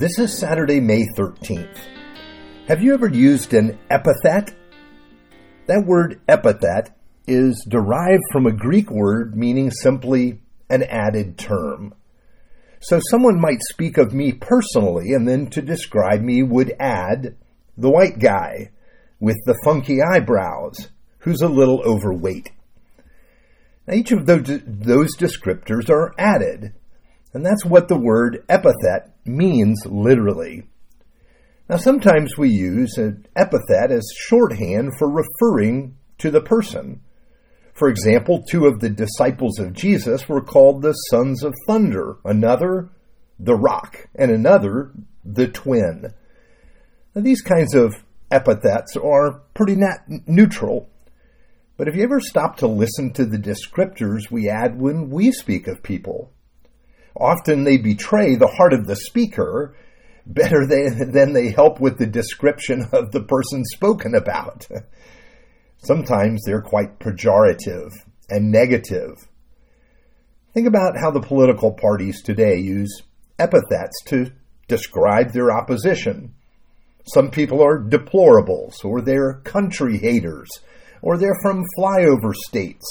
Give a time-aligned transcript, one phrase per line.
[0.00, 1.76] This is Saturday, May 13th.
[2.68, 4.56] Have you ever used an epithet?
[5.66, 10.40] That word epithet is derived from a Greek word meaning simply
[10.70, 11.92] an added term.
[12.80, 17.36] So someone might speak of me personally and then to describe me would add
[17.76, 18.70] the white guy
[19.20, 20.88] with the funky eyebrows
[21.18, 22.52] who's a little overweight.
[23.86, 26.72] Now, each of those, those descriptors are added,
[27.32, 30.64] and that's what the word epithet means literally.
[31.68, 37.00] Now, sometimes we use an epithet as shorthand for referring to the person.
[37.74, 42.90] For example, two of the disciples of Jesus were called the sons of thunder, another,
[43.38, 44.90] the rock, and another,
[45.24, 46.12] the twin.
[47.14, 47.94] Now, these kinds of
[48.32, 50.88] epithets are pretty nat- neutral.
[51.76, 55.66] But have you ever stopped to listen to the descriptors we add when we speak
[55.68, 56.32] of people?
[57.16, 59.74] Often they betray the heart of the speaker
[60.26, 64.66] better than they help with the description of the person spoken about.
[65.78, 67.90] Sometimes they're quite pejorative
[68.28, 69.26] and negative.
[70.52, 73.02] Think about how the political parties today use
[73.38, 74.30] epithets to
[74.68, 76.34] describe their opposition.
[77.06, 80.48] Some people are deplorables, or they're country haters,
[81.02, 82.84] or they're from flyover states.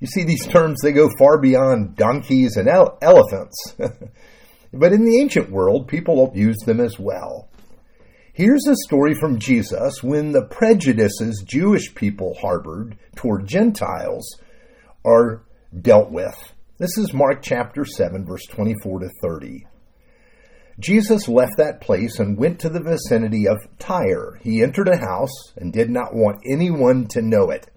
[0.00, 3.74] You see, these terms, they go far beyond donkeys and ele- elephants.
[4.72, 7.48] but in the ancient world, people used them as well.
[8.32, 14.38] Here's a story from Jesus when the prejudices Jewish people harbored toward Gentiles
[15.04, 15.42] are
[15.80, 16.52] dealt with.
[16.78, 19.66] This is Mark chapter 7, verse 24 to 30.
[20.78, 24.38] Jesus left that place and went to the vicinity of Tyre.
[24.42, 27.68] He entered a house and did not want anyone to know it.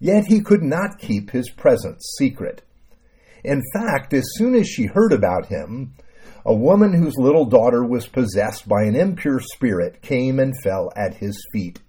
[0.00, 2.62] Yet he could not keep his presence secret.
[3.44, 5.94] In fact, as soon as she heard about him,
[6.44, 11.14] a woman whose little daughter was possessed by an impure spirit came and fell at
[11.14, 11.80] his feet.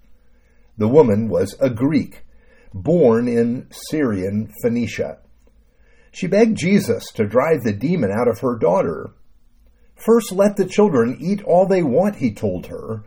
[0.78, 2.23] The woman was a Greek,
[2.73, 5.20] born in Syrian Phoenicia.
[6.12, 9.12] She begged Jesus to drive the demon out of her daughter.
[9.95, 13.04] First, let the children eat all they want, he told her,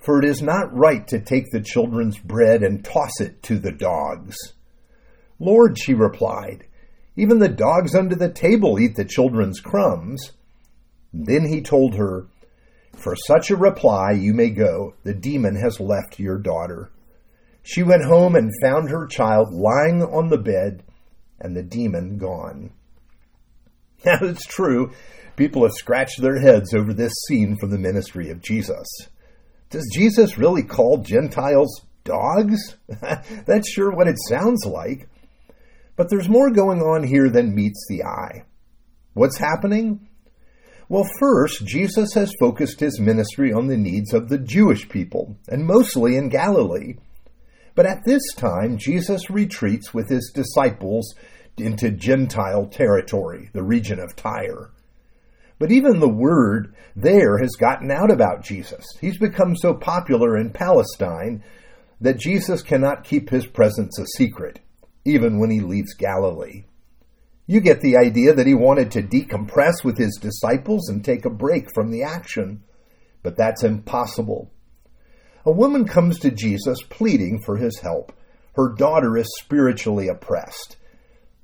[0.00, 3.72] for it is not right to take the children's bread and toss it to the
[3.72, 4.36] dogs.
[5.38, 6.64] Lord, she replied,
[7.16, 10.32] even the dogs under the table eat the children's crumbs.
[11.12, 12.26] Then he told her,
[12.94, 14.94] For such a reply you may go.
[15.04, 16.90] The demon has left your daughter.
[17.62, 20.82] She went home and found her child lying on the bed
[21.38, 22.70] and the demon gone.
[24.02, 24.92] Now it's true,
[25.36, 28.86] people have scratched their heads over this scene from the ministry of Jesus.
[29.70, 32.76] Does Jesus really call Gentiles dogs?
[33.46, 35.08] That's sure what it sounds like.
[35.96, 38.44] But there's more going on here than meets the eye.
[39.14, 40.08] What's happening?
[40.88, 45.64] Well, first, Jesus has focused his ministry on the needs of the Jewish people, and
[45.64, 46.94] mostly in Galilee.
[47.76, 51.14] But at this time, Jesus retreats with his disciples
[51.56, 54.70] into Gentile territory, the region of Tyre.
[55.60, 58.84] But even the word there has gotten out about Jesus.
[58.98, 61.44] He's become so popular in Palestine
[62.00, 64.60] that Jesus cannot keep his presence a secret,
[65.04, 66.64] even when he leaves Galilee.
[67.46, 71.30] You get the idea that he wanted to decompress with his disciples and take a
[71.30, 72.62] break from the action,
[73.22, 74.50] but that's impossible.
[75.44, 78.14] A woman comes to Jesus pleading for his help.
[78.54, 80.78] Her daughter is spiritually oppressed.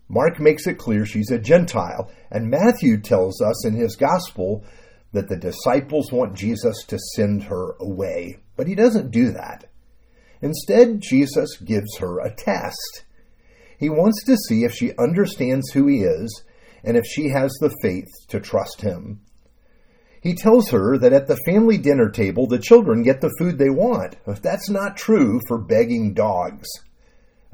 [0.09, 4.65] Mark makes it clear she's a Gentile, and Matthew tells us in his gospel
[5.13, 8.39] that the disciples want Jesus to send her away.
[8.57, 9.65] But he doesn't do that.
[10.43, 13.05] Instead, Jesus gives her a test.
[13.79, 16.43] He wants to see if she understands who he is
[16.85, 19.21] and if she has the faith to trust him.
[20.23, 23.71] He tells her that at the family dinner table, the children get the food they
[23.71, 24.17] want.
[24.27, 26.69] That's not true for begging dogs.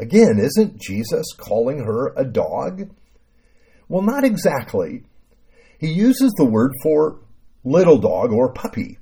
[0.02, 2.90] Again, isn't Jesus calling her a dog?
[3.88, 5.04] Well, not exactly.
[5.78, 7.20] He uses the word for
[7.62, 8.98] little dog or puppy.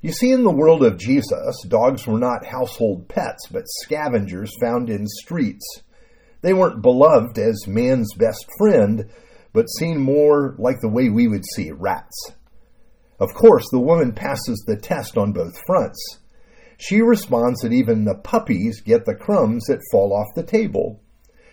[0.00, 4.88] You see, in the world of Jesus, dogs were not household pets, but scavengers found
[4.88, 5.82] in streets.
[6.40, 9.10] They weren't beloved as man's best friend,
[9.52, 12.32] but seen more like the way we would see rats.
[13.20, 16.20] Of course, the woman passes the test on both fronts.
[16.78, 21.00] She responds that even the puppies get the crumbs that fall off the table.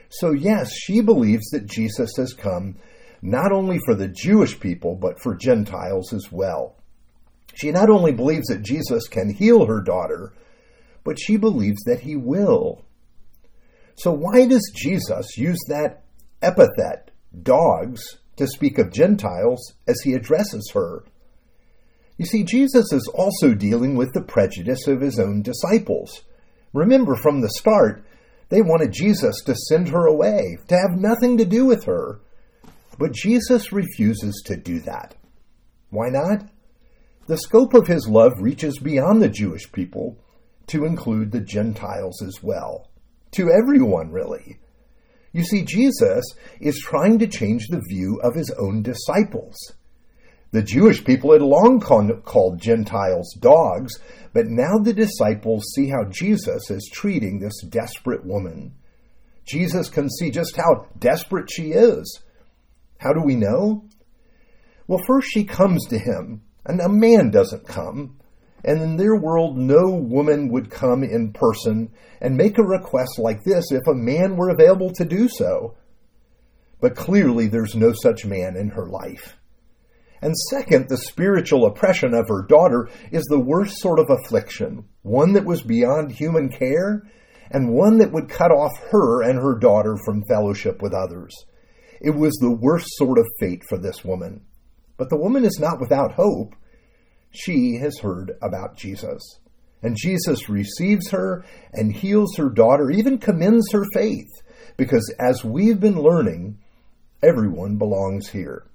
[0.10, 2.78] So, yes, she believes that Jesus has come
[3.22, 6.76] not only for the Jewish people, but for Gentiles as well.
[7.56, 10.34] She not only believes that Jesus can heal her daughter,
[11.04, 12.84] but she believes that he will.
[13.96, 16.04] So, why does Jesus use that
[16.42, 17.12] epithet,
[17.42, 18.02] dogs,
[18.36, 21.04] to speak of Gentiles as he addresses her?
[22.18, 26.22] You see, Jesus is also dealing with the prejudice of his own disciples.
[26.74, 28.06] Remember, from the start,
[28.50, 32.20] they wanted Jesus to send her away, to have nothing to do with her.
[33.00, 35.16] But Jesus refuses to do that.
[35.90, 36.48] Why not?
[37.28, 40.18] The scope of his love reaches beyond the Jewish people
[40.68, 42.90] to include the Gentiles as well.
[43.32, 44.60] To everyone, really.
[45.32, 46.24] You see, Jesus
[46.62, 49.56] is trying to change the view of his own disciples.
[50.54, 54.00] The Jewish people had long called Gentiles dogs,
[54.34, 58.76] but now the disciples see how Jesus is treating this desperate woman.
[59.48, 62.22] Jesus can see just how desperate she is.
[63.00, 63.86] How do we know?
[64.88, 68.20] Well, first she comes to him, and a man doesn't come.
[68.64, 71.90] And in their world, no woman would come in person
[72.22, 75.76] and make a request like this if a man were available to do so.
[76.80, 79.36] But clearly, there's no such man in her life.
[80.24, 85.34] And second, the spiritual oppression of her daughter is the worst sort of affliction, one
[85.34, 87.04] that was beyond human care,
[87.52, 91.34] and one that would cut off her and her daughter from fellowship with others.
[92.00, 94.46] It was the worst sort of fate for this woman.
[94.96, 96.56] But the woman is not without hope.
[97.32, 99.22] She has heard about Jesus.
[99.82, 101.44] And Jesus receives her
[101.74, 104.32] and heals her daughter, even commends her faith,
[104.78, 106.60] because as we've been learning,
[107.22, 108.70] everyone belongs here.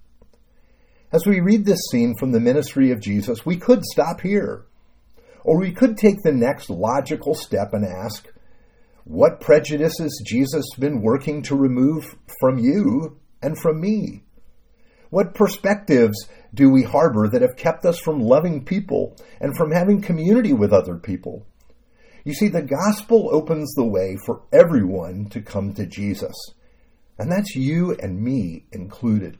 [1.10, 4.66] As we read this scene from the ministry of Jesus, we could stop here.
[5.43, 8.28] Or we could take the next logical step and ask,
[9.05, 14.25] what prejudices Jesus been working to remove from you and from me?
[15.08, 20.02] What perspectives do we harbor that have kept us from loving people and from having
[20.02, 21.46] community with other people?
[22.25, 26.34] You see, the gospel opens the way for everyone to come to Jesus,
[27.19, 29.38] and that's you and me included.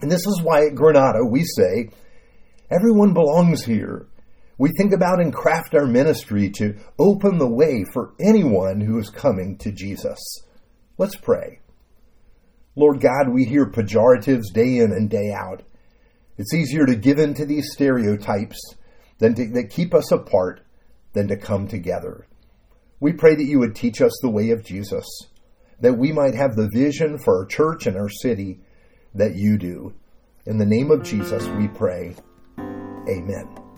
[0.00, 1.90] And this is why at Granada we say,
[2.70, 4.06] everyone belongs here.
[4.58, 9.08] We think about and craft our ministry to open the way for anyone who is
[9.08, 10.18] coming to Jesus.
[10.98, 11.60] Let's pray.
[12.76, 15.62] Lord God, we hear pejoratives day in and day out.
[16.36, 18.58] It's easier to give in to these stereotypes
[19.18, 20.60] than to, that keep us apart
[21.12, 22.26] than to come together.
[23.00, 25.06] We pray that you would teach us the way of Jesus,
[25.80, 28.60] that we might have the vision for our church and our city
[29.14, 29.94] that you do.
[30.46, 32.14] In the name of Jesus, we pray.
[33.08, 33.69] Amen.